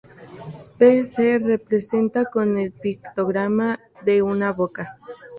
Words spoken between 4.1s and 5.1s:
una boca.